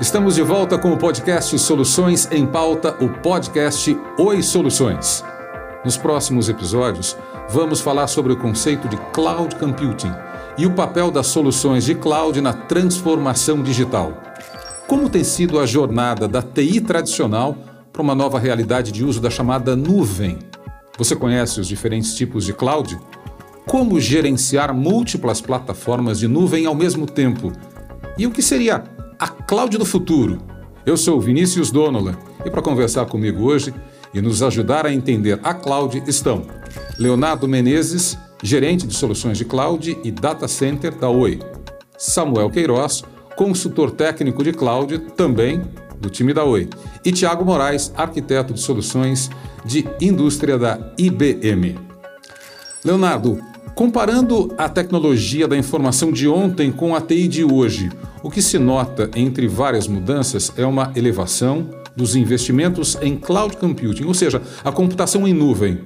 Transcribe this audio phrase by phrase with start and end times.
[0.00, 5.24] Estamos de volta com o podcast Soluções em Pauta, o podcast Oi Soluções.
[5.84, 7.16] Nos próximos episódios,
[7.48, 10.12] vamos falar sobre o conceito de cloud computing
[10.56, 14.12] e o papel das soluções de cloud na transformação digital.
[14.86, 17.56] Como tem sido a jornada da TI tradicional
[17.92, 20.38] para uma nova realidade de uso da chamada nuvem?
[20.96, 22.96] Você conhece os diferentes tipos de cloud?
[23.66, 27.52] Como gerenciar múltiplas plataformas de nuvem ao mesmo tempo?
[28.16, 28.84] E o que seria
[29.18, 30.38] a cloud do futuro?
[30.86, 33.74] Eu sou Vinícius Donolan e para conversar comigo hoje
[34.14, 36.46] e nos ajudar a entender a cloud estão
[36.98, 41.40] Leonardo Menezes, gerente de soluções de cloud e data center da Oi,
[41.98, 43.02] Samuel Queiroz,
[43.36, 45.62] consultor técnico de cloud também
[46.00, 46.68] do time da Oi,
[47.04, 49.28] e Tiago Moraes, arquiteto de soluções
[49.64, 51.76] de indústria da IBM.
[52.84, 53.40] Leonardo,
[53.78, 57.88] comparando a tecnologia da informação de ontem com a TI de hoje,
[58.24, 64.02] o que se nota entre várias mudanças é uma elevação dos investimentos em cloud computing,
[64.02, 65.78] ou seja, a computação em nuvem.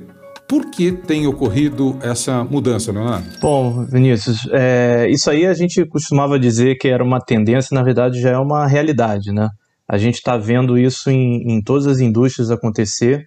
[0.48, 3.26] Por que tem ocorrido essa mudança, Leonardo?
[3.42, 8.18] Bom, Vinícius, é, isso aí a gente costumava dizer que era uma tendência, na verdade
[8.22, 9.50] já é uma realidade, né?
[9.86, 13.26] A gente está vendo isso em, em todas as indústrias acontecer.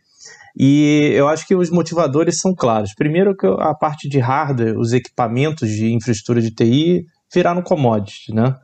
[0.58, 2.94] E eu acho que os motivadores são claros.
[2.94, 8.56] Primeiro, que a parte de hardware, os equipamentos de infraestrutura de TI viraram commodity, né?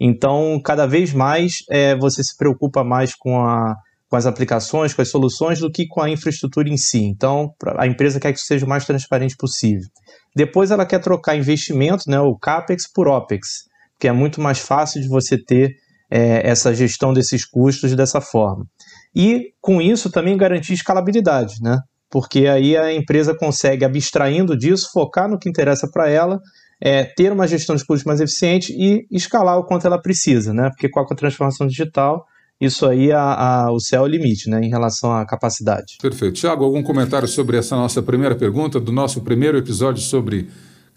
[0.00, 3.74] Então, cada vez mais é, você se preocupa mais com, a,
[4.08, 7.02] com as aplicações, com as soluções, do que com a infraestrutura em si.
[7.02, 9.86] Então, a empresa quer que isso seja o mais transparente possível.
[10.34, 13.64] Depois, ela quer trocar investimento, né, o CAPEX por OPEX,
[13.98, 15.74] que é muito mais fácil de você ter
[16.10, 18.64] é, essa gestão desses custos dessa forma.
[19.14, 21.78] E, com isso, também garantir escalabilidade, né?
[22.10, 26.40] porque aí a empresa consegue, abstraindo disso, focar no que interessa para ela
[26.82, 30.70] é, ter uma gestão de custos mais eficiente e escalar o quanto ela precisa, né?
[30.70, 32.24] Porque com a transformação digital,
[32.60, 34.60] isso aí a, a, o céu é o limite, né?
[34.60, 35.98] Em relação à capacidade.
[36.02, 36.34] Perfeito.
[36.34, 40.48] Tiago, algum comentário sobre essa nossa primeira pergunta do nosso primeiro episódio sobre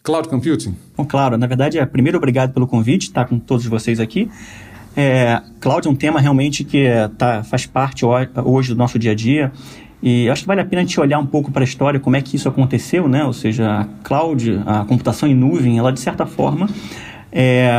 [0.01, 0.75] cloud computing?
[0.95, 1.37] Bom, claro.
[1.37, 4.31] Na verdade, é, primeiro, obrigado pelo convite, estar tá, com todos vocês aqui.
[4.95, 9.11] É, cloud é um tema realmente que é, tá, faz parte hoje do nosso dia
[9.11, 9.51] a dia.
[10.01, 12.15] E acho que vale a pena a gente olhar um pouco para a história, como
[12.15, 13.23] é que isso aconteceu, né?
[13.23, 16.67] Ou seja, a cloud, a computação em nuvem, ela de certa forma,
[17.31, 17.71] é,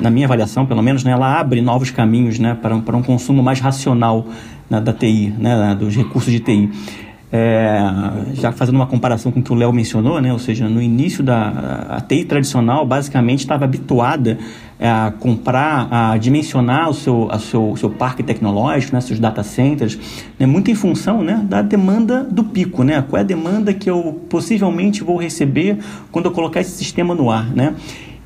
[0.00, 3.02] na minha avaliação pelo menos, né, ela abre novos caminhos né, para, um, para um
[3.02, 4.26] consumo mais racional
[4.68, 6.70] né, da TI, né, dos recursos de TI.
[7.30, 7.78] É,
[8.34, 10.32] já fazendo uma comparação com o que o Léo mencionou, né?
[10.32, 14.38] ou seja, no início da a TI tradicional basicamente estava habituada
[14.78, 19.00] a comprar, a dimensionar o seu, a seu, seu parque tecnológico, né?
[19.00, 19.98] seus data centers,
[20.38, 20.46] né?
[20.46, 21.44] muito em função né?
[21.48, 22.82] da demanda do pico.
[22.82, 23.02] Né?
[23.08, 25.78] Qual é a demanda que eu possivelmente vou receber
[26.12, 27.48] quando eu colocar esse sistema no ar.
[27.54, 27.74] Né?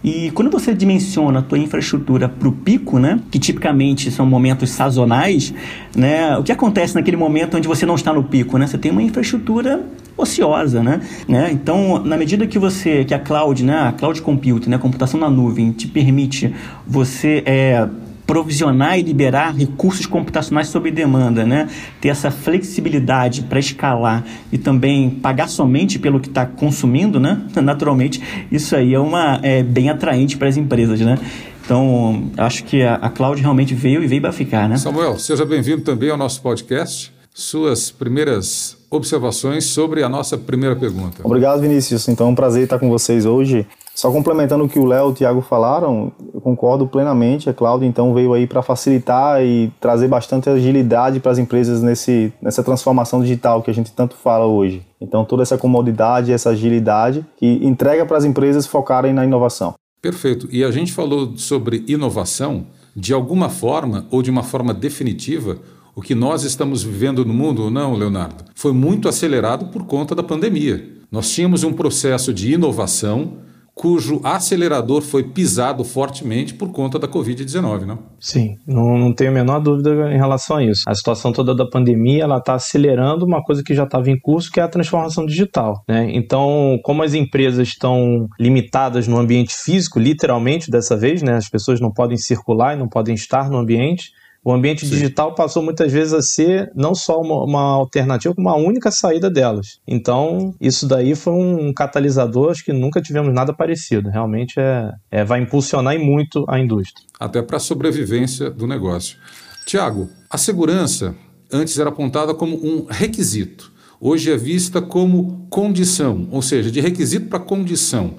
[0.02, 4.70] E quando você dimensiona a tua infraestrutura para o pico, né, que tipicamente são momentos
[4.70, 5.52] sazonais,
[5.94, 8.66] né, o que acontece naquele momento onde você não está no pico, né?
[8.66, 9.84] Você tem uma infraestrutura
[10.16, 11.00] ociosa, né?
[11.28, 11.50] né?
[11.52, 15.30] Então, na medida que você, que a cloud, né, a cloud computing, né, computação na
[15.30, 16.54] nuvem, te permite
[16.86, 17.88] você é,
[18.30, 21.68] provisionar e liberar recursos computacionais sob demanda, né?
[22.00, 27.42] ter essa flexibilidade para escalar e também pagar somente pelo que está consumindo, né?
[27.60, 31.00] naturalmente, isso aí é, uma, é bem atraente para as empresas.
[31.00, 31.18] Né?
[31.64, 34.68] Então, acho que a, a cloud realmente veio e veio para ficar.
[34.68, 34.76] Né?
[34.76, 37.12] Samuel, seja bem-vindo também ao nosso podcast.
[37.34, 41.16] Suas primeiras observações sobre a nossa primeira pergunta.
[41.24, 42.06] Obrigado, Vinícius.
[42.06, 43.66] Então, é um prazer estar com vocês hoje.
[44.00, 47.50] Só complementando o que o Léo e o Thiago falaram, eu concordo plenamente.
[47.50, 52.32] A cloud então veio aí para facilitar e trazer bastante agilidade para as empresas nesse,
[52.40, 54.80] nessa transformação digital que a gente tanto fala hoje.
[54.98, 59.74] Então toda essa comodidade, essa agilidade que entrega para as empresas focarem na inovação.
[60.00, 60.48] Perfeito.
[60.50, 65.58] E a gente falou sobre inovação de alguma forma ou de uma forma definitiva.
[65.94, 70.14] O que nós estamos vivendo no mundo, ou não, Leonardo, foi muito acelerado por conta
[70.14, 70.88] da pandemia.
[71.12, 73.49] Nós tínhamos um processo de inovação
[73.80, 77.98] cujo acelerador foi pisado fortemente por conta da Covid-19, não?
[78.20, 80.82] Sim, não, não tenho a menor dúvida em relação a isso.
[80.86, 84.52] A situação toda da pandemia ela está acelerando uma coisa que já estava em curso,
[84.52, 85.82] que é a transformação digital.
[85.88, 86.10] Né?
[86.12, 91.36] Então, como as empresas estão limitadas no ambiente físico, literalmente dessa vez, né?
[91.36, 94.10] as pessoas não podem circular e não podem estar no ambiente,
[94.42, 94.92] o ambiente Sim.
[94.92, 99.30] digital passou muitas vezes a ser não só uma, uma, alternativa, como uma única saída
[99.30, 99.78] delas.
[99.86, 104.08] Então, isso daí foi um catalisador, acho que nunca tivemos nada parecido.
[104.08, 107.06] Realmente é, é vai impulsionar muito a indústria.
[107.18, 109.18] Até para a sobrevivência do negócio.
[109.66, 111.14] Tiago, a segurança
[111.52, 113.70] antes era apontada como um requisito.
[114.00, 118.14] Hoje é vista como condição, ou seja, de requisito para condição.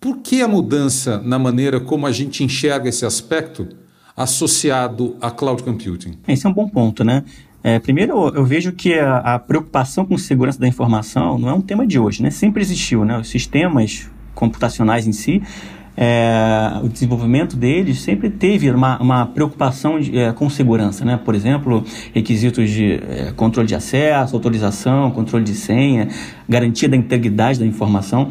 [0.00, 3.68] Por que a mudança na maneira como a gente enxerga esse aspecto?
[4.18, 6.14] Associado a cloud computing?
[6.26, 7.24] Esse é um bom ponto, né?
[7.62, 11.60] É, primeiro, eu vejo que a, a, preocupação com segurança da informação não é um
[11.60, 12.30] tema de hoje, né?
[12.30, 13.18] Sempre existiu, né?
[13.18, 15.42] Os sistemas computacionais em si
[16.00, 21.18] é, o desenvolvimento deles sempre teve uma, uma preocupação de, é, com segurança, né?
[21.24, 21.84] Por exemplo,
[22.14, 26.06] requisitos de é, controle de acesso, autorização, controle de senha,
[26.48, 28.28] garantia da integridade da informação.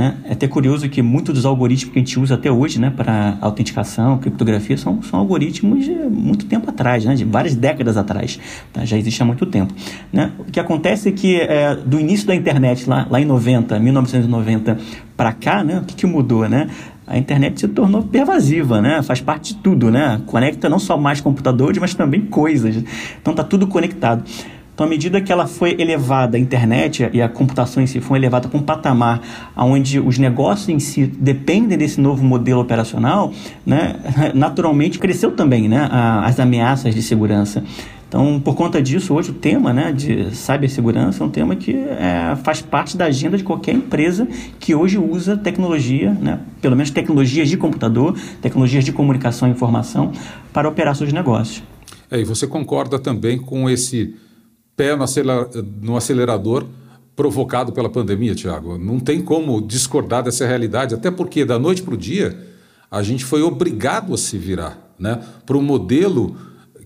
[0.00, 0.16] Né?
[0.24, 3.36] É até curioso que muitos dos algoritmos que a gente usa até hoje né, para
[3.38, 8.40] autenticação, criptografia, são, são algoritmos de muito tempo atrás, né, de várias décadas atrás.
[8.72, 8.82] Tá?
[8.82, 9.74] Já existe há muito tempo.
[10.10, 10.32] Né?
[10.38, 14.78] O que acontece é que é, do início da internet, lá, lá em 90, 1990
[15.18, 16.48] para cá, né, o que, que mudou?
[16.48, 16.70] Né?
[17.06, 19.02] a internet se tornou pervasiva, né?
[19.02, 20.22] Faz parte de tudo, né?
[20.26, 22.84] Conecta não só mais computadores, mas também coisas.
[23.20, 24.22] Então tá tudo conectado.
[24.80, 28.18] Então, à medida que ela foi elevada, a internet e a computação em si foi
[28.18, 29.20] elevada para um patamar
[29.54, 33.30] onde os negócios em si dependem desse novo modelo operacional,
[33.66, 33.96] né,
[34.34, 35.86] naturalmente cresceu também né,
[36.24, 37.62] as ameaças de segurança.
[38.08, 42.34] Então, por conta disso, hoje o tema né, de cibersegurança é um tema que é,
[42.42, 44.26] faz parte da agenda de qualquer empresa
[44.58, 50.10] que hoje usa tecnologia, né, pelo menos tecnologias de computador, tecnologias de comunicação e informação,
[50.54, 51.62] para operar seus negócios.
[52.10, 54.14] É, e você concorda também com esse
[54.80, 54.96] pé
[55.82, 56.64] no acelerador
[57.14, 58.78] provocado pela pandemia, Tiago?
[58.78, 62.38] Não tem como discordar dessa realidade, até porque da noite para o dia
[62.90, 66.34] a gente foi obrigado a se virar né, para um modelo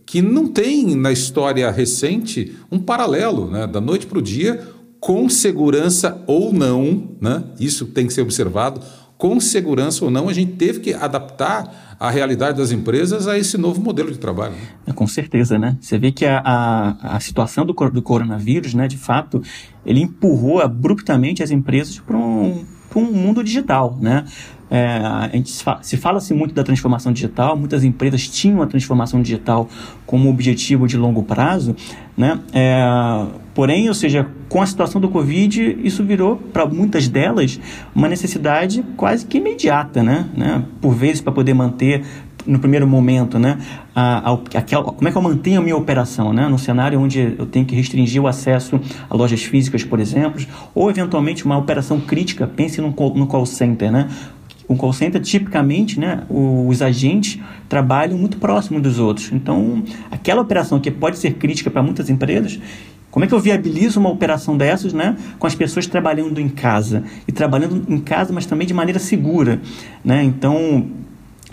[0.05, 3.67] que não tem na história recente um paralelo, né?
[3.67, 4.61] da noite para o dia,
[4.99, 7.45] com segurança ou não, né?
[7.61, 8.81] isso tem que ser observado,
[9.25, 13.57] com segurança ou não, a gente teve que adaptar a realidade das empresas a esse
[13.57, 14.53] novo modelo de trabalho.
[14.53, 14.59] Né?
[14.89, 15.79] É, com certeza, né?
[15.81, 19.43] Você vê que a, a, a situação do, do coronavírus, né, de fato,
[19.87, 22.67] ele empurrou abruptamente as empresas para um,
[23.03, 24.25] um mundo digital, né?
[24.71, 25.53] É, a gente
[25.83, 29.69] se fala-se muito da transformação digital, muitas empresas tinham a transformação digital
[30.07, 31.77] como objetivo de longo prazo,
[32.17, 32.41] né?
[32.53, 37.61] É, porém, ou seja, com a situação do Covid, isso virou para muitas delas
[37.95, 40.27] uma necessidade quase que imediata, né?
[40.37, 40.65] né?
[40.81, 42.03] Por vezes para poder manter
[42.47, 43.59] no primeiro momento, né,
[43.95, 47.35] a, a, aquela, como é que eu mantenho a minha operação, né, no cenário onde
[47.39, 50.45] eu tenho que restringir o acesso a lojas físicas, por exemplo,
[50.75, 54.09] ou eventualmente uma operação crítica, pense no, call center, né,
[54.69, 57.39] um call center, tipicamente, né, os agentes
[57.69, 59.31] trabalham muito próximo dos outros.
[59.33, 62.59] Então, aquela operação que pode ser crítica para muitas empresas,
[63.11, 67.05] como é que eu viabilizo uma operação dessas, né, com as pessoas trabalhando em casa
[67.29, 69.61] e trabalhando em casa, mas também de maneira segura,
[70.05, 70.25] né?
[70.25, 70.89] Então,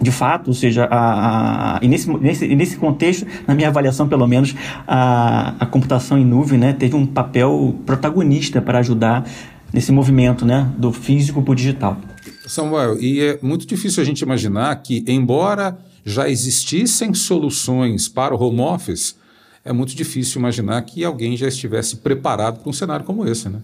[0.02, 4.28] de fato, ou seja, a, a, e nesse, nesse, nesse contexto, na minha avaliação pelo
[4.28, 4.56] menos,
[4.88, 9.26] a, a computação em nuvem né, teve um papel protagonista para ajudar
[9.72, 11.98] nesse movimento né, do físico para o digital.
[12.48, 18.42] Samuel, e é muito difícil a gente imaginar que, embora já existissem soluções para o
[18.42, 19.16] home office,
[19.64, 23.60] é muito difícil imaginar que alguém já estivesse preparado para um cenário como esse, né?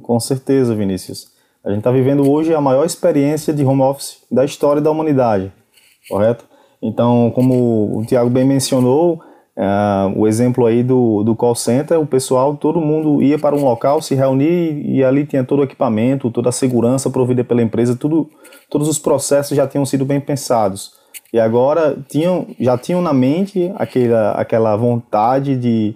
[0.00, 1.26] Com certeza, Vinícius.
[1.64, 5.52] A gente está vivendo hoje a maior experiência de home office da história da humanidade,
[6.12, 6.44] correto?
[6.80, 9.20] Então, como o Tiago bem mencionou,
[9.54, 13.62] Uh, o exemplo aí do, do call center, o pessoal, todo mundo ia para um
[13.62, 17.94] local, se reunir e ali tinha todo o equipamento, toda a segurança provida pela empresa,
[17.94, 18.30] tudo,
[18.70, 20.92] todos os processos já tinham sido bem pensados.
[21.30, 25.94] E agora tinham, já tinham na mente aquela, aquela vontade de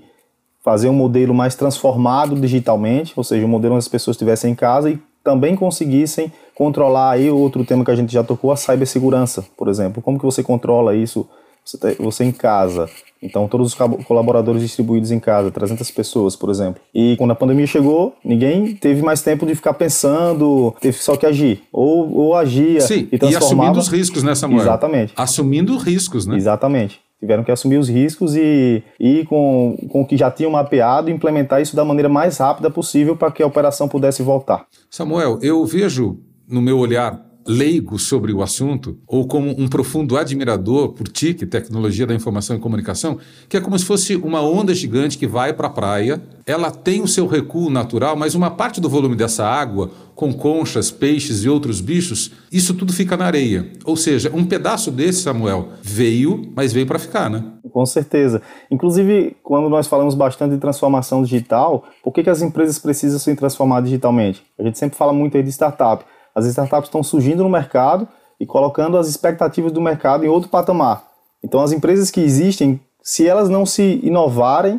[0.62, 4.54] fazer um modelo mais transformado digitalmente, ou seja, um modelo onde as pessoas estivessem em
[4.54, 9.44] casa e também conseguissem controlar aí outro tema que a gente já tocou, a cibersegurança,
[9.56, 10.00] por exemplo.
[10.00, 11.28] Como que você controla isso
[11.64, 12.88] você, tá, você em casa.
[13.20, 16.80] Então, todos os colaboradores distribuídos em casa, 300 pessoas, por exemplo.
[16.94, 21.26] E quando a pandemia chegou, ninguém teve mais tempo de ficar pensando, teve só que
[21.26, 21.64] agir.
[21.72, 23.32] Ou, ou agia Sim, e transformava.
[23.32, 24.62] E assumindo os riscos, né, Samuel?
[24.62, 25.12] Exatamente.
[25.16, 26.36] Assumindo riscos, né?
[26.36, 27.00] Exatamente.
[27.18, 31.12] Tiveram que assumir os riscos e ir com, com o que já tinham mapeado e
[31.12, 34.66] implementar isso da maneira mais rápida possível para que a operação pudesse voltar.
[34.90, 40.90] Samuel, eu vejo no meu olhar leigo sobre o assunto, ou como um profundo admirador
[40.90, 45.18] por TIC, Tecnologia da Informação e Comunicação, que é como se fosse uma onda gigante
[45.18, 48.88] que vai para a praia, ela tem o seu recuo natural, mas uma parte do
[48.88, 53.70] volume dessa água, com conchas, peixes e outros bichos, isso tudo fica na areia.
[53.84, 57.44] Ou seja, um pedaço desse, Samuel, veio, mas veio para ficar, né?
[57.70, 58.40] Com certeza.
[58.70, 63.34] Inclusive, quando nós falamos bastante de transformação digital, por que, que as empresas precisam se
[63.36, 64.42] transformar digitalmente?
[64.58, 66.04] A gente sempre fala muito aí de startup.
[66.36, 68.06] As startups estão surgindo no mercado
[68.38, 71.02] e colocando as expectativas do mercado em outro patamar.
[71.42, 74.78] Então, as empresas que existem, se elas não se inovarem,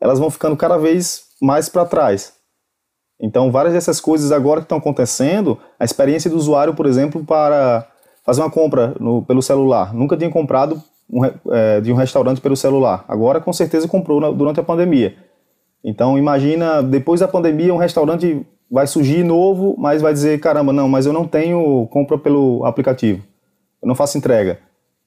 [0.00, 2.32] elas vão ficando cada vez mais para trás.
[3.20, 7.86] Então, várias dessas coisas agora que estão acontecendo, a experiência do usuário, por exemplo, para
[8.24, 9.94] fazer uma compra no, pelo celular.
[9.94, 13.04] Nunca tinha comprado um, é, de um restaurante pelo celular.
[13.06, 15.16] Agora, com certeza, comprou na, durante a pandemia.
[15.84, 20.88] Então, imagina, depois da pandemia, um restaurante vai surgir novo, mas vai dizer, caramba, não,
[20.88, 23.22] mas eu não tenho compra pelo aplicativo.
[23.82, 24.58] Eu não faço entrega.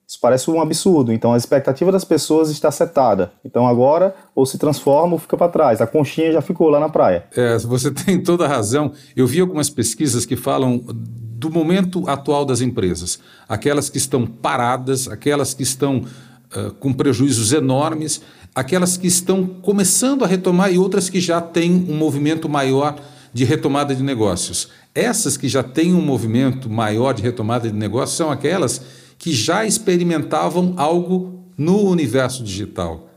[0.08, 1.13] Isso parece um absurdo.
[1.13, 3.32] Então, a expectativa das pessoas está setada.
[3.46, 5.82] Então, agora, ou se transforma ou fica para trás.
[5.82, 7.25] A conchinha já ficou lá na praia.
[7.36, 8.92] É, você tem toda a razão.
[9.16, 13.20] Eu vi algumas pesquisas que falam do momento atual das empresas.
[13.48, 18.22] Aquelas que estão paradas, aquelas que estão uh, com prejuízos enormes,
[18.56, 22.96] aquelas que estão começando a retomar e outras que já têm um movimento maior
[23.34, 24.70] de retomada de negócios.
[24.94, 28.82] Essas que já têm um movimento maior de retomada de negócios são aquelas
[29.18, 33.10] que já experimentavam algo no universo digital.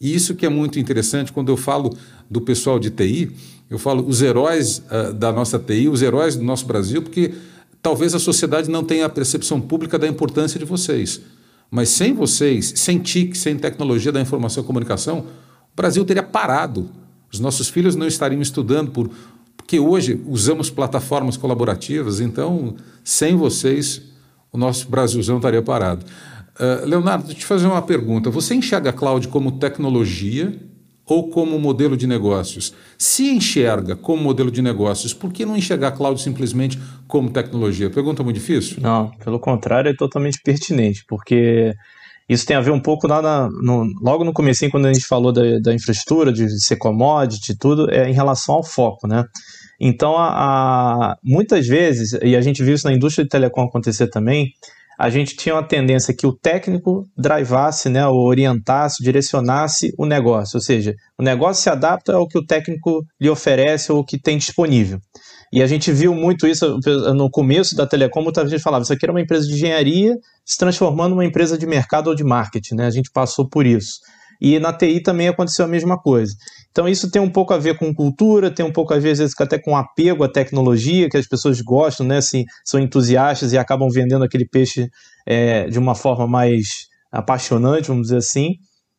[0.00, 1.90] E isso que é muito interessante quando eu falo
[2.30, 3.32] do pessoal de TI,
[3.68, 7.34] eu falo os heróis uh, da nossa TI, os heróis do nosso Brasil, porque
[7.82, 11.20] talvez a sociedade não tenha a percepção pública da importância de vocês.
[11.70, 15.26] Mas sem vocês, sem TIC, sem tecnologia da informação e comunicação,
[15.72, 16.88] o Brasil teria parado.
[17.32, 19.10] Os nossos filhos não estariam estudando por
[19.70, 22.74] porque hoje usamos plataformas colaborativas, então
[23.04, 24.02] sem vocês
[24.52, 26.04] o nosso Brasilzão estaria parado.
[26.58, 28.30] Uh, Leonardo, deixa eu te fazer uma pergunta.
[28.30, 30.52] Você enxerga a cloud como tecnologia
[31.06, 32.74] ou como modelo de negócios?
[32.98, 37.88] Se enxerga como modelo de negócios, por que não enxergar a cloud simplesmente como tecnologia?
[37.88, 38.78] Pergunta muito difícil?
[38.80, 41.72] Não, pelo contrário, é totalmente pertinente, porque
[42.28, 45.06] isso tem a ver um pouco lá na, no, logo no começo, quando a gente
[45.06, 49.24] falou da, da, infraestrutura, de ser commodity, tudo, é em relação ao foco, né?
[49.80, 54.08] Então, a, a, muitas vezes, e a gente viu isso na indústria de telecom acontecer
[54.08, 54.52] também,
[54.98, 60.58] a gente tinha uma tendência que o técnico drivasse, né, ou orientasse, direcionasse o negócio.
[60.58, 64.20] Ou seja, o negócio se adapta ao que o técnico lhe oferece ou o que
[64.20, 64.98] tem disponível.
[65.50, 66.78] E a gente viu muito isso
[67.14, 70.58] no começo da telecom, muita gente falava, isso aqui era uma empresa de engenharia se
[70.58, 72.86] transformando numa empresa de mercado ou de marketing, né?
[72.86, 74.00] A gente passou por isso.
[74.40, 76.32] E na TI também aconteceu a mesma coisa.
[76.70, 79.18] Então isso tem um pouco a ver com cultura, tem um pouco a ver às
[79.18, 82.18] vezes até com apego à tecnologia, que as pessoas gostam, né?
[82.18, 84.88] Assim, são entusiastas e acabam vendendo aquele peixe
[85.26, 88.54] é, de uma forma mais apaixonante, vamos dizer assim,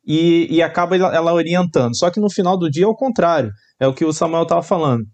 [0.06, 1.98] e, e acaba ela orientando.
[1.98, 4.62] Só que no final do dia é o contrário, é o que o Samuel estava
[4.62, 5.06] falando.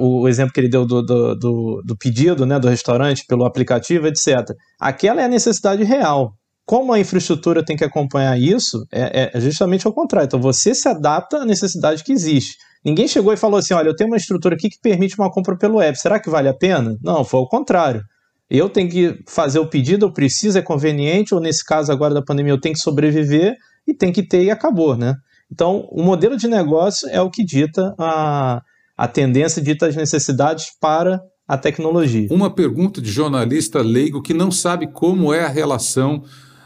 [0.00, 4.06] O, exemplo que ele deu do, do, do, do pedido né, do restaurante pelo aplicativo,
[4.06, 4.50] etc.
[4.80, 6.32] Aquela é a necessidade real.
[6.66, 10.26] Como a infraestrutura tem que acompanhar isso, é, é justamente ao contrário.
[10.26, 12.56] Então você se adapta à necessidade que existe.
[12.84, 15.56] Ninguém chegou e falou assim: olha, eu tenho uma estrutura aqui que permite uma compra
[15.56, 16.96] pelo web, será que vale a pena?
[17.02, 18.02] Não, foi o contrário.
[18.48, 22.22] Eu tenho que fazer o pedido, eu preciso, é conveniente, ou nesse caso agora da
[22.22, 23.56] pandemia, eu tenho que sobreviver
[23.86, 25.14] e tem que ter e acabou, né?
[25.50, 28.60] Então, o modelo de negócio é o que dita a,
[28.96, 32.28] a tendência, dita as necessidades para a tecnologia.
[32.30, 36.22] Uma pergunta de jornalista leigo que não sabe como é a relação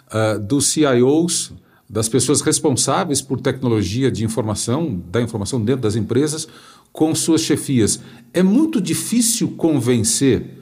[0.09, 1.53] uh, dos CIOs,
[1.89, 6.47] das pessoas responsáveis por tecnologia de informação, da informação dentro das empresas,
[6.93, 8.01] com suas chefias.
[8.33, 10.59] É muito difícil convencer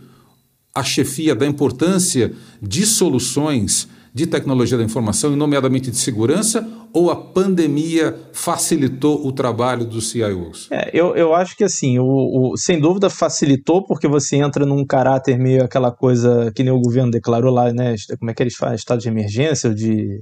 [0.75, 7.11] a chefia da importância de soluções de tecnologia da informação, e nomeadamente de segurança, ou
[7.11, 10.69] a pandemia facilitou o trabalho dos CIOs?
[10.71, 14.87] É, eu, eu acho que assim, o, o, sem dúvida facilitou, porque você entra num
[14.87, 17.95] caráter meio aquela coisa que nem o governo declarou lá, né?
[18.19, 18.77] Como é que eles fazem?
[18.77, 20.19] Estado de emergência ou de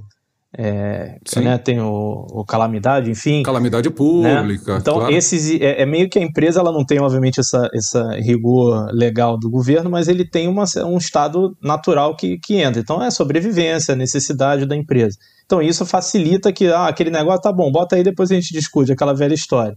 [0.57, 3.43] é, né, tem o, o, calamidade, enfim.
[3.43, 4.73] Calamidade pública.
[4.73, 4.79] Né?
[4.79, 5.13] Então, claro.
[5.13, 9.37] esses é, é, meio que a empresa ela não tem, obviamente, essa, essa rigor legal
[9.37, 12.81] do governo, mas ele tem uma, um estado natural que, que entra.
[12.81, 15.17] Então, é sobrevivência, necessidade da empresa.
[15.45, 18.93] Então, isso facilita que ah, aquele negócio tá bom, bota aí, depois a gente discute
[18.93, 19.75] aquela velha história.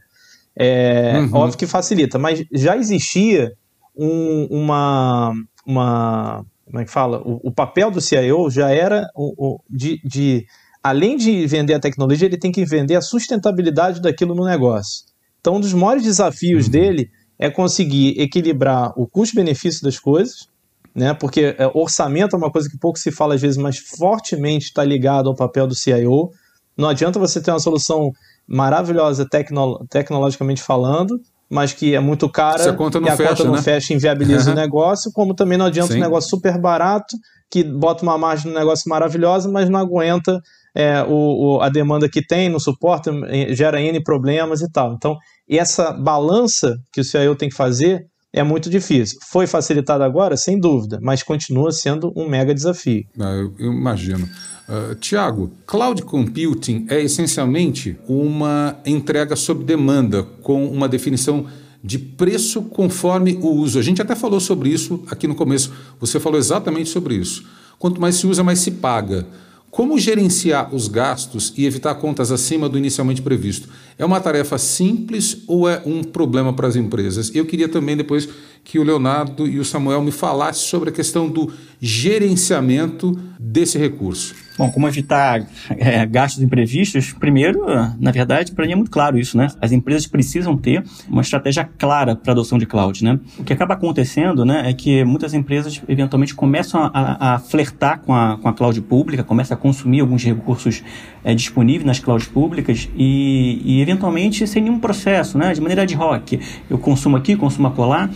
[0.57, 1.35] É uhum.
[1.35, 3.53] óbvio que facilita, mas já existia
[3.97, 5.33] um, uma,
[5.67, 6.45] uma.
[6.65, 7.19] Como é que fala?
[7.25, 10.45] O, o papel do CIO já era o, o de, de
[10.88, 15.04] além de vender a tecnologia, ele tem que vender a sustentabilidade daquilo no negócio.
[15.40, 16.73] Então, um dos maiores desafios uhum.
[16.73, 20.49] dele é conseguir equilibrar o custo-benefício das coisas,
[20.95, 21.14] né?
[21.14, 24.83] Porque é, orçamento é uma coisa que pouco se fala às vezes, mas fortemente está
[24.83, 26.30] ligado ao papel do CIO.
[26.76, 28.11] Não adianta você ter uma solução
[28.47, 33.16] maravilhosa tecno tecnologicamente falando, mas que é muito cara Se a conta não e a
[33.16, 33.62] fecha, conta não né?
[33.62, 35.99] fecha e inviabiliza o negócio, como também não adianta Sim.
[35.99, 37.16] um negócio super barato
[37.50, 40.40] que bota uma margem no negócio maravilhosa, mas não aguenta
[40.75, 43.13] é, o, o, a demanda que tem, não suporta,
[43.51, 44.95] gera N problemas e tal.
[44.95, 45.17] Então,
[45.49, 49.19] essa balança que o CIO tem que fazer é muito difícil.
[49.31, 53.05] Foi facilitado agora, sem dúvida, mas continua sendo um mega desafio.
[53.19, 54.29] Ah, eu, eu imagino.
[54.69, 61.47] Uh, Tiago, cloud computing é essencialmente uma entrega sob demanda, com uma definição
[61.83, 63.79] de preço conforme o uso.
[63.79, 65.73] A gente até falou sobre isso aqui no começo.
[66.01, 67.45] Você falou exatamente sobre isso.
[67.79, 69.27] Quanto mais se usa, mais se paga.
[69.71, 73.69] Como gerenciar os gastos e evitar contas acima do inicialmente previsto?
[73.99, 77.31] É uma tarefa simples ou é um problema para as empresas?
[77.35, 78.29] Eu queria também depois
[78.65, 84.35] que o Leonardo e o Samuel me falassem sobre a questão do gerenciamento desse recurso.
[84.59, 87.12] Bom, como evitar é, gastos imprevistos?
[87.12, 87.65] Primeiro,
[88.00, 89.47] na verdade, para mim é muito claro isso, né?
[89.61, 93.21] As empresas precisam ter uma estratégia clara para adoção de cloud, né?
[93.38, 98.12] O que acaba acontecendo, né, é que muitas empresas eventualmente começam a, a flertar com
[98.12, 100.83] a, com a cloud pública, começam a consumir alguns recursos
[101.29, 105.53] é, nas clouds públicas e, e, eventualmente, sem nenhum processo, né?
[105.53, 106.33] De maneira ad hoc.
[106.71, 108.09] Eu consumo aqui, consumo acolá,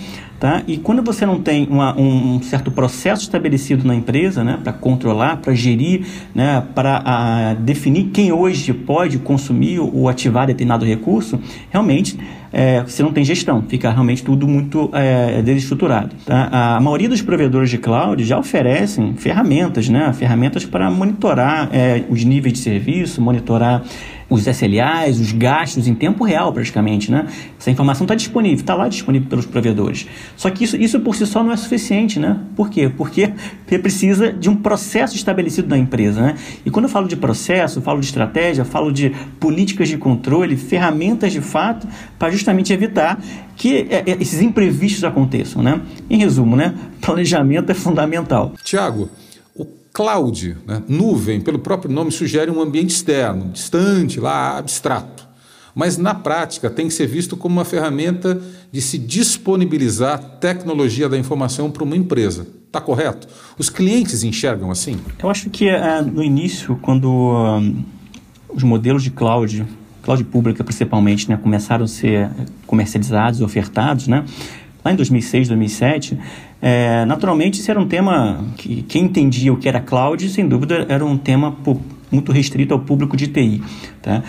[0.42, 0.60] Tá?
[0.66, 5.36] E quando você não tem uma, um certo processo estabelecido na empresa né, para controlar,
[5.36, 6.04] para gerir,
[6.34, 11.38] né, para definir quem hoje pode consumir ou ativar determinado recurso,
[11.70, 12.18] realmente
[12.52, 16.14] é, você não tem gestão, fica realmente tudo muito é, desestruturado.
[16.26, 16.76] Tá?
[16.76, 22.24] A maioria dos provedores de cloud já oferecem ferramentas, né, ferramentas para monitorar é, os
[22.24, 23.82] níveis de serviço, monitorar
[24.32, 27.26] os SLAs, os gastos em tempo real praticamente, né?
[27.58, 30.06] Essa informação está disponível, está lá disponível pelos provedores.
[30.36, 32.38] Só que isso, isso por si só não é suficiente, né?
[32.56, 32.88] Por quê?
[32.88, 33.32] Porque
[33.82, 36.34] precisa de um processo estabelecido na empresa, né?
[36.64, 41.32] E quando eu falo de processo, falo de estratégia, falo de políticas de controle, ferramentas
[41.32, 41.86] de fato,
[42.18, 43.20] para justamente evitar
[43.56, 45.80] que é, é, esses imprevistos aconteçam, né?
[46.08, 46.74] Em resumo, né?
[47.00, 48.52] Planejamento é fundamental.
[48.64, 49.08] Tiago,
[49.92, 50.82] Cloud, né?
[50.88, 55.28] nuvem, pelo próprio nome, sugere um ambiente externo, distante, lá, abstrato.
[55.74, 61.18] Mas na prática tem que ser visto como uma ferramenta de se disponibilizar tecnologia da
[61.18, 62.46] informação para uma empresa.
[62.66, 63.28] Está correto?
[63.58, 64.98] Os clientes enxergam assim?
[65.22, 67.84] Eu acho que uh, no início, quando uh,
[68.48, 69.66] os modelos de cloud,
[70.02, 72.30] cloud pública principalmente, né, começaram a ser
[72.66, 74.24] comercializados ofertados, né,
[74.84, 76.18] lá em 2006, 2007,
[76.64, 80.86] é, naturalmente, isso era um tema que quem entendia o que era cloud, sem dúvida,
[80.88, 81.56] era um tema
[82.08, 83.60] muito restrito ao público de TI.
[84.00, 84.22] Tá?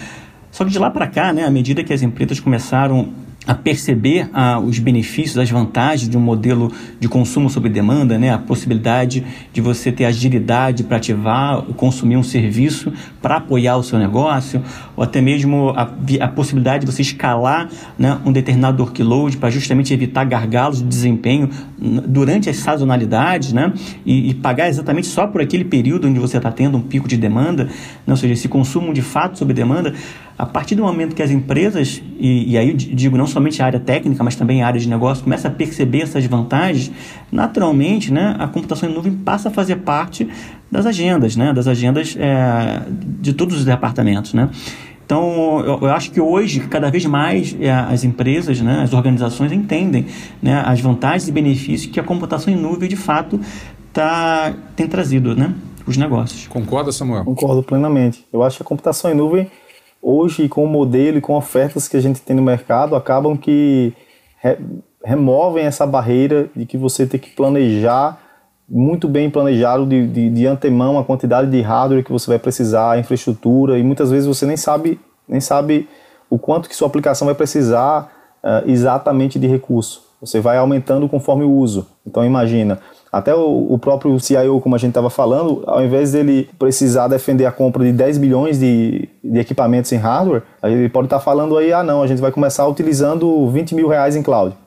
[0.49, 3.09] Só que de lá para cá, né, à medida que as empresas começaram
[3.45, 8.31] a perceber ah, os benefícios, as vantagens de um modelo de consumo sob demanda, né?
[8.31, 13.99] a possibilidade de você ter agilidade para ativar consumir um serviço para apoiar o seu
[13.99, 14.61] negócio,
[14.95, 15.89] ou até mesmo a,
[16.21, 21.49] a possibilidade de você escalar né, um determinado workload para justamente evitar gargalos de desempenho
[21.77, 23.73] durante as sazonalidades né?
[24.05, 27.17] e, e pagar exatamente só por aquele período onde você está tendo um pico de
[27.17, 27.71] demanda, né?
[28.07, 29.93] ou seja, esse consumo de fato sob demanda,
[30.37, 33.65] a partir do momento que as empresas, e, e aí eu digo não somente a
[33.65, 36.91] área técnica, mas também a área de negócio, começa a perceber essas vantagens,
[37.31, 40.27] naturalmente né, a computação em nuvem passa a fazer parte
[40.71, 42.81] das agendas, né, das agendas é,
[43.21, 44.33] de todos os departamentos.
[44.33, 44.49] Né?
[45.05, 49.51] Então, eu, eu, acho que hoje, cada vez mais, é, as empresas, né, as organizações
[49.51, 50.07] entendem
[50.41, 53.39] né, as vantagens e benefícios que a computação em nuvem, de fato,
[53.91, 56.47] tá, tem trazido né, para os negócios.
[56.47, 57.25] Concorda, Samuel?
[57.25, 58.25] Concordo plenamente.
[58.33, 59.51] Eu acho que a computação em nuvem
[60.03, 63.93] hoje com o modelo e com ofertas que a gente tem no mercado acabam que
[64.41, 64.57] re,
[65.03, 68.19] removem essa barreira de que você tem que planejar
[68.67, 72.91] muito bem planejado de, de, de, antemão a quantidade de hardware que você vai precisar,
[72.91, 75.87] a infraestrutura e muitas vezes você nem sabe nem sabe
[76.29, 78.11] o quanto que sua aplicação vai precisar
[78.43, 80.03] uh, exatamente de recurso.
[80.19, 81.87] Você vai aumentando conforme o uso.
[82.05, 82.79] Então imagina,
[83.13, 87.45] até o, o próprio CIO, como a gente estava falando, ao invés dele precisar defender
[87.45, 91.55] a compra de 10 bilhões de, de equipamentos em hardware, ele pode estar tá falando
[91.55, 94.57] aí, ah não, a gente vai começar utilizando 20 mil reais em cloud.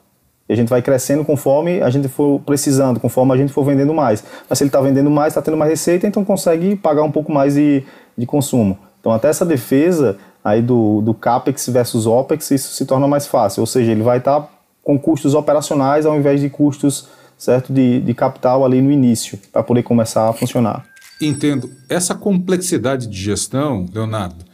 [0.47, 3.93] E a gente vai crescendo conforme a gente for precisando, conforme a gente for vendendo
[3.93, 4.23] mais.
[4.49, 7.29] Mas se ele está vendendo mais, está tendo mais receita, então consegue pagar um pouco
[7.29, 7.83] mais de,
[8.17, 8.77] de consumo.
[9.01, 13.59] Então até essa defesa aí do, do CAPEX versus OPEX, isso se torna mais fácil.
[13.59, 14.49] Ou seja, ele vai estar tá
[14.85, 17.71] com custos operacionais ao invés de custos certo?
[17.71, 20.85] De, de capital ali no início, para poder começar a funcionar.
[21.21, 21.69] Entendo.
[21.89, 24.45] Essa complexidade de gestão, Leonardo,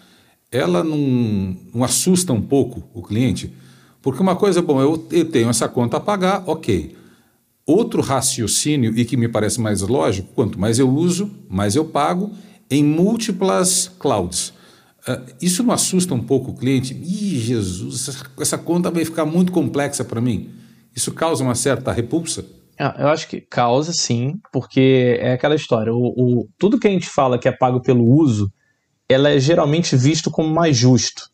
[0.52, 3.54] ela não, não assusta um pouco o cliente?
[4.02, 6.96] Porque uma coisa, bom, eu, eu tenho essa conta a pagar, ok.
[7.66, 12.32] Outro raciocínio, e que me parece mais lógico, quanto mais eu uso, mais eu pago
[12.70, 14.50] em múltiplas clouds.
[15.08, 16.94] Uh, isso não assusta um pouco o cliente?
[16.94, 20.50] Ih, Jesus, essa, essa conta vai ficar muito complexa para mim.
[20.96, 22.46] Isso causa uma certa repulsa?
[22.80, 25.94] Ah, eu acho que causa sim, porque é aquela história.
[25.94, 28.52] O, o, tudo que a gente fala que é pago pelo uso,
[29.08, 31.30] ela é geralmente visto como mais justo.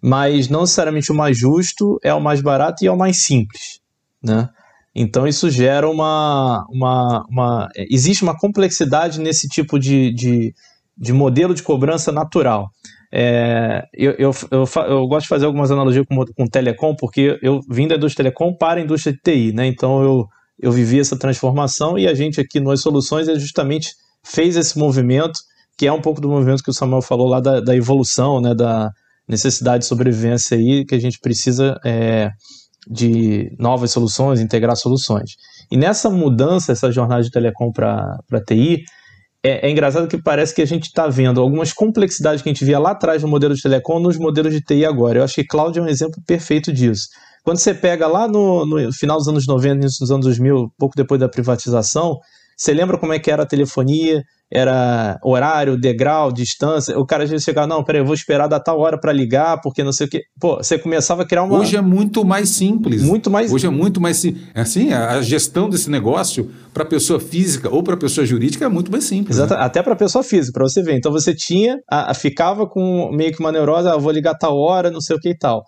[0.00, 3.80] Mas não necessariamente o mais justo é o mais barato e é o mais simples.
[4.22, 4.48] Né?
[4.94, 7.68] Então isso gera uma, uma, uma.
[7.76, 10.54] Existe uma complexidade nesse tipo de, de,
[10.96, 12.70] de modelo de cobrança natural.
[13.12, 17.60] É, eu, eu, eu, eu, gosto de fazer algumas analogias com, com telecom, porque eu
[17.68, 19.66] vim da indústria telecom para a indústria de TI, né?
[19.66, 23.90] Então eu, eu vivi essa transformação e a gente aqui no Soluções é justamente
[24.24, 25.38] fez esse movimento
[25.78, 28.54] que é um pouco do movimento que o Samuel falou lá da, da evolução, né,
[28.54, 28.90] da
[29.28, 32.30] necessidade de sobrevivência aí, que a gente precisa é,
[32.88, 35.32] de novas soluções, integrar soluções.
[35.70, 38.84] E nessa mudança, essa jornada de telecom para TI,
[39.42, 42.64] é, é, engraçado que parece que a gente está vendo algumas complexidades que a gente
[42.64, 45.18] via lá atrás no modelo de telecom nos modelos de TI agora.
[45.18, 47.08] Eu acho que cloud é um exemplo perfeito disso.
[47.46, 51.20] Quando você pega lá no, no final dos anos 90, nos anos 2000, pouco depois
[51.20, 52.18] da privatização,
[52.56, 54.24] você lembra como é que era a telefonia?
[54.52, 56.98] Era horário, degrau, distância.
[56.98, 59.60] O cara às vezes chegava, não, peraí, eu vou esperar da tal hora para ligar,
[59.60, 60.22] porque não sei o quê.
[60.40, 61.56] Pô, você começava a criar uma.
[61.56, 63.00] Hoje é muito mais simples.
[63.00, 63.52] Muito mais.
[63.52, 64.44] Hoje é muito mais simples.
[64.52, 68.90] É assim, a gestão desse negócio para pessoa física ou para pessoa jurídica é muito
[68.90, 69.36] mais simples.
[69.36, 69.60] Exato, né?
[69.60, 70.96] até para pessoa física, para você ver.
[70.96, 74.58] Então você tinha, a, a, ficava com meio que uma neurose, ah, vou ligar tal
[74.58, 75.62] hora, não sei o que e tal.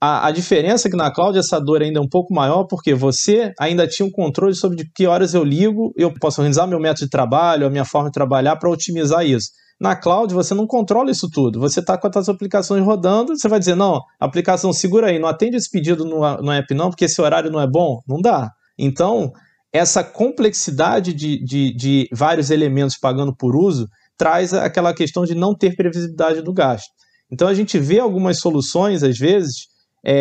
[0.00, 2.94] A, a, diferença é que na cloud essa dor ainda é um pouco maior, porque
[2.94, 6.80] você ainda tinha um controle sobre de que horas eu ligo, eu posso organizar meu
[6.80, 9.50] método de trabalho, a minha forma de trabalhar para otimizar isso.
[9.78, 11.60] Na cloud você não controla isso tudo.
[11.60, 15.56] Você está com as aplicações rodando, você vai dizer, não, aplicação segura aí, não atende
[15.56, 18.00] esse pedido no, no app não, porque esse horário não é bom.
[18.08, 18.50] Não dá.
[18.78, 19.30] Então,
[19.72, 23.86] essa complexidade de, de, de vários elementos pagando por uso
[24.16, 26.88] traz aquela questão de não ter previsibilidade do gasto.
[27.32, 29.69] Então a gente vê algumas soluções, às vezes,
[30.04, 30.14] é,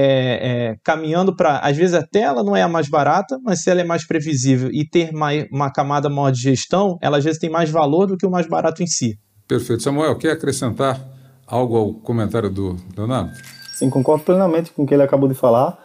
[0.71, 1.59] é, caminhando para.
[1.59, 4.69] Às vezes até ela não é a mais barata, mas se ela é mais previsível
[4.71, 8.17] e ter mais, uma camada maior de gestão, ela às vezes tem mais valor do
[8.17, 9.17] que o mais barato em si.
[9.47, 9.81] Perfeito.
[9.83, 10.99] Samuel, quer acrescentar
[11.47, 13.31] algo ao comentário do Leonardo?
[13.73, 15.79] Sim, concordo plenamente com o que ele acabou de falar.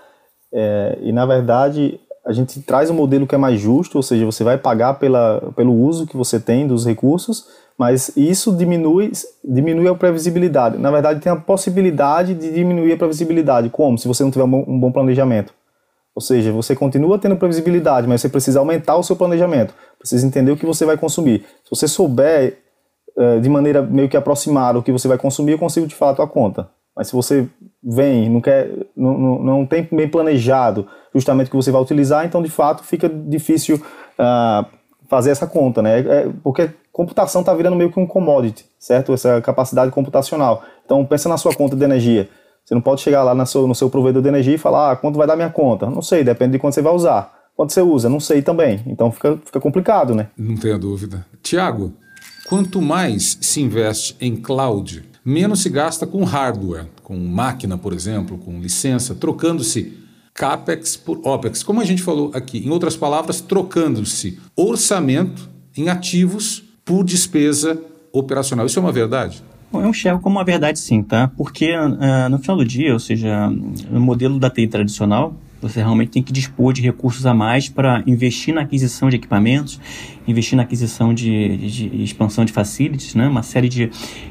[0.53, 4.25] É, e na verdade, a gente traz um modelo que é mais justo, ou seja,
[4.27, 7.45] você vai pagar pela, pelo uso que você tem dos recursos
[7.79, 9.11] mas isso diminui,
[9.45, 10.79] diminui a previsibilidade.
[10.79, 13.69] Na verdade, tem a possibilidade de diminuir a previsibilidade.
[13.69, 13.99] Como?
[13.99, 15.53] Se você não tiver um bom planejamento.
[16.15, 19.75] Ou seja, você continua tendo previsibilidade, mas você precisa aumentar o seu planejamento.
[19.99, 21.45] Precisa entender o que você vai consumir.
[21.65, 22.59] Se você souber
[23.17, 26.13] uh, de maneira meio que aproximada o que você vai consumir, eu consigo te falar
[26.13, 26.71] a tua conta.
[26.97, 27.49] Mas se você
[27.83, 32.25] vem, não quer, não, não, não tem bem planejado justamente o que você vai utilizar,
[32.25, 34.65] então de fato fica difícil uh,
[35.14, 36.00] fazer essa conta, né?
[36.00, 39.12] É, porque computação está virando meio que um commodity, certo?
[39.12, 40.64] Essa capacidade computacional.
[40.85, 42.29] Então, pensa na sua conta de energia.
[42.64, 44.96] Você não pode chegar lá no seu, no seu provedor de energia e falar, ah,
[44.96, 45.88] quanto vai dar minha conta?
[45.88, 47.33] Não sei, depende de quanto você vai usar.
[47.57, 48.09] Quanto você usa?
[48.09, 48.83] Não sei também.
[48.87, 50.29] Então, fica, fica complicado, né?
[50.37, 51.24] Não tenha dúvida.
[51.42, 51.92] Tiago,
[52.48, 58.37] quanto mais se investe em cloud, menos se gasta com hardware, com máquina, por exemplo,
[58.38, 60.04] com licença, trocando-se
[60.35, 61.62] CAPEX por OPEX.
[61.62, 67.81] Como a gente falou aqui, em outras palavras, trocando-se orçamento em ativos por despesa
[68.12, 68.66] operacional.
[68.66, 69.42] Isso é uma verdade?
[69.70, 71.29] Bom, eu enxergo como uma verdade sim, tá?
[71.37, 76.11] Porque uh, no final do dia, ou seja, no modelo da TI tradicional, você realmente
[76.11, 79.81] tem que dispor de recursos a mais para investir na aquisição de equipamentos,
[80.29, 83.27] investir na aquisição de, de, de, expansão de facilities, né?
[83.27, 83.90] uma série de,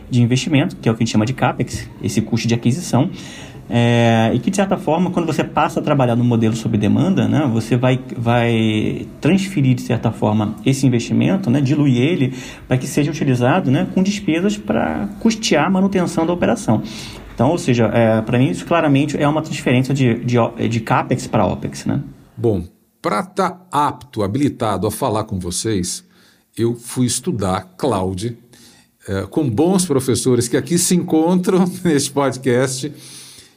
[0.09, 3.09] de investimento, que é o que a gente chama de CAPEX, esse custo de aquisição.
[3.69, 7.28] É, e que, de certa forma, quando você passa a trabalhar no modelo sob demanda,
[7.28, 12.34] né, você vai, vai transferir, de certa forma, esse investimento, né, diluir ele,
[12.67, 16.84] para que seja utilizado né, com despesas para custear a manutenção da operação.
[17.34, 20.38] Então, ou seja, é, para mim, isso claramente é uma transferência de, de,
[20.69, 21.86] de CAPEX para OPEX.
[21.86, 22.02] Né?
[22.38, 22.63] Bom,
[23.02, 26.06] para estar tá apto, habilitado a falar com vocês,
[26.56, 28.38] eu fui estudar cloud
[29.08, 32.91] é, com bons professores que aqui se encontram neste podcast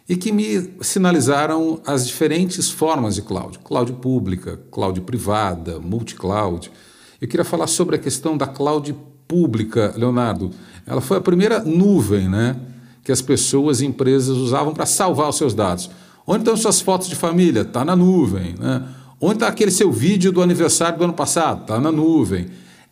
[0.09, 6.71] e que me sinalizaram as diferentes formas de cloud: cloud pública, cloud privada, multi-cloud.
[7.21, 8.95] Eu queria falar sobre a questão da cloud
[9.27, 10.51] pública, Leonardo.
[10.87, 12.57] Ela foi a primeira nuvem né,
[13.03, 15.91] que as pessoas e empresas usavam para salvar os seus dados.
[16.27, 17.63] Onde estão suas fotos de família?
[17.63, 18.55] Está na nuvem.
[18.59, 18.83] Né?
[19.21, 21.63] Onde está aquele seu vídeo do aniversário do ano passado?
[21.63, 22.47] Está na nuvem.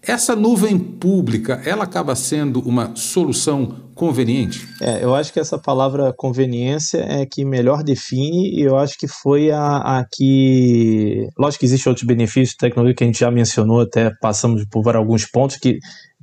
[0.06, 4.68] Essa nuvem pública, ela acaba sendo uma solução conveniente?
[4.80, 9.08] É, eu acho que essa palavra conveniência é que melhor define e eu acho que
[9.08, 11.26] foi a, a que.
[11.38, 14.94] Lógico que existem outros benefícios de tecnologia que a gente já mencionou, até passamos por
[14.94, 15.78] alguns pontos que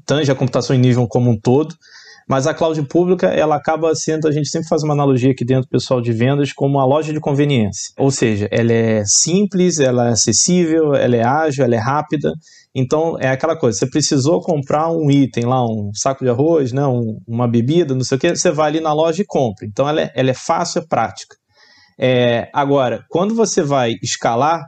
[0.06, 1.74] tange a computação em nível como um todo,
[2.28, 5.64] mas a cloud pública, ela acaba sendo, a gente sempre faz uma analogia aqui dentro
[5.64, 7.94] do pessoal de vendas, como uma loja de conveniência.
[7.98, 12.32] Ou seja, ela é simples, ela é acessível, ela é ágil, ela é rápida.
[12.74, 16.86] Então, é aquela coisa, você precisou comprar um item lá, um saco de arroz, né,
[16.88, 19.66] um, uma bebida, não sei o que, você vai ali na loja e compra.
[19.66, 21.36] Então, ela é, ela é fácil, é prática.
[22.00, 24.64] É, agora, quando você vai escalar,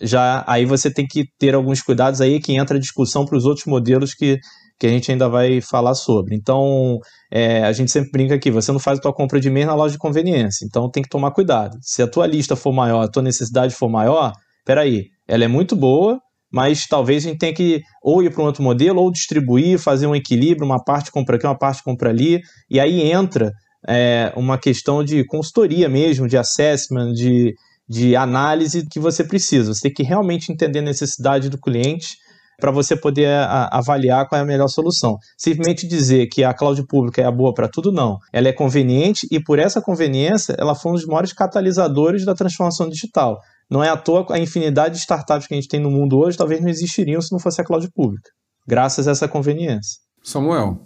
[0.00, 3.44] já aí você tem que ter alguns cuidados aí que entra a discussão para os
[3.44, 4.38] outros modelos que
[4.78, 6.34] que a gente ainda vai falar sobre.
[6.34, 6.98] Então,
[7.32, 9.74] é, a gente sempre brinca aqui, você não faz a tua compra de mês na
[9.74, 11.76] loja de conveniência, então tem que tomar cuidado.
[11.80, 14.32] Se a tua lista for maior, a tua necessidade for maior,
[14.64, 16.18] peraí, ela é muito boa,
[16.54, 20.06] mas talvez a gente tenha que ou ir para um outro modelo, ou distribuir, fazer
[20.06, 22.40] um equilíbrio, uma parte compra aqui, uma parte compra ali,
[22.70, 23.50] e aí entra
[23.88, 27.54] é, uma questão de consultoria mesmo, de assessment, de,
[27.88, 29.74] de análise que você precisa.
[29.74, 32.14] Você tem que realmente entender a necessidade do cliente
[32.60, 35.16] para você poder a, avaliar qual é a melhor solução.
[35.36, 38.16] Simplesmente dizer que a cloud pública é a boa para tudo, não.
[38.32, 42.88] Ela é conveniente e, por essa conveniência, ela foi um dos maiores catalisadores da transformação
[42.88, 43.40] digital.
[43.70, 46.36] Não é à toa a infinidade de startups que a gente tem no mundo hoje
[46.36, 48.30] talvez não existiriam se não fosse a cloud pública,
[48.66, 49.98] graças a essa conveniência.
[50.22, 50.80] Samuel,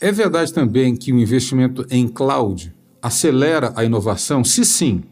[0.00, 4.44] é verdade também que o investimento em cloud acelera a inovação?
[4.44, 5.02] Se sim,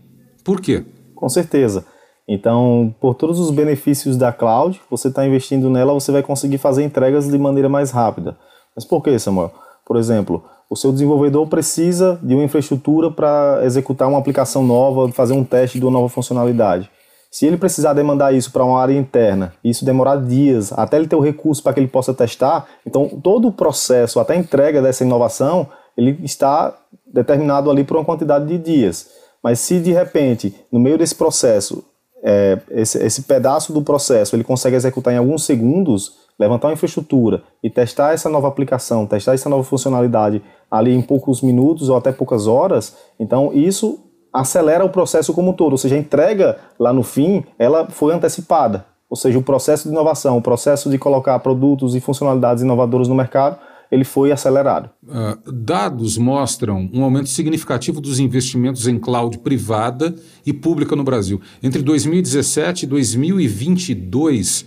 [0.44, 0.84] por quê?
[1.14, 1.84] Com certeza.
[2.28, 6.84] Então, por todos os benefícios da cloud, você está investindo nela, você vai conseguir fazer
[6.84, 8.38] entregas de maneira mais rápida.
[8.74, 9.52] Mas por que, Samuel?
[9.84, 15.34] Por exemplo, o seu desenvolvedor precisa de uma infraestrutura para executar uma aplicação nova, fazer
[15.34, 16.90] um teste de uma nova funcionalidade.
[17.30, 21.14] Se ele precisar demandar isso para uma área interna, isso demorar dias, até ele ter
[21.16, 25.04] o recurso para que ele possa testar, então todo o processo, até a entrega dessa
[25.04, 26.74] inovação, ele está
[27.06, 29.10] determinado ali por uma quantidade de dias.
[29.42, 31.84] Mas se de repente, no meio desse processo,
[32.24, 37.42] é, esse, esse pedaço do processo ele consegue executar em alguns segundos, levantar uma infraestrutura
[37.62, 42.12] e testar essa nova aplicação, testar essa nova funcionalidade ali em poucos minutos ou até
[42.12, 44.00] poucas horas, então isso
[44.32, 48.14] acelera o processo como um todo, ou seja, a entrega lá no fim, ela foi
[48.14, 53.08] antecipada, ou seja, o processo de inovação, o processo de colocar produtos e funcionalidades inovadoras
[53.08, 53.58] no mercado,
[53.90, 54.88] ele foi acelerado.
[55.04, 60.14] Uh, dados mostram um aumento significativo dos investimentos em cloud privada
[60.46, 61.42] e pública no Brasil.
[61.62, 64.64] Entre 2017 e 2022,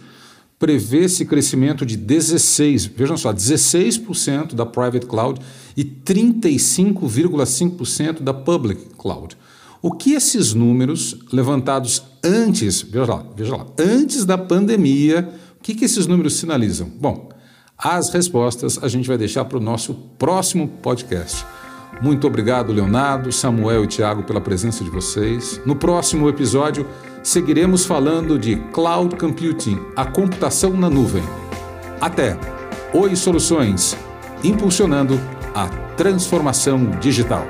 [0.57, 5.41] prevê-se crescimento de 16, vejam só, 16% da private cloud
[5.75, 9.35] e 35,5% da public cloud.
[9.81, 15.75] O que esses números levantados antes, veja lá, veja lá, antes da pandemia, o que,
[15.75, 16.89] que esses números sinalizam?
[16.89, 17.29] Bom,
[17.77, 21.45] as respostas a gente vai deixar para o nosso próximo podcast.
[22.01, 25.61] Muito obrigado, Leonardo, Samuel e Tiago, pela presença de vocês.
[25.65, 26.85] No próximo episódio,
[27.23, 31.23] seguiremos falando de cloud computing, a computação na nuvem.
[31.99, 32.37] Até!
[32.93, 33.97] Oi Soluções,
[34.43, 35.19] impulsionando
[35.53, 37.45] a transformação digital.